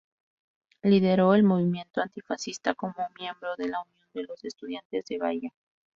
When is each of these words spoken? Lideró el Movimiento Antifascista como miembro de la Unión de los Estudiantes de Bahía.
Lideró 0.81 1.35
el 1.35 1.43
Movimiento 1.43 2.01
Antifascista 2.01 2.73
como 2.73 2.95
miembro 3.19 3.55
de 3.55 3.67
la 3.67 3.83
Unión 3.83 4.05
de 4.15 4.23
los 4.23 4.43
Estudiantes 4.43 5.05
de 5.05 5.19
Bahía. 5.19 5.53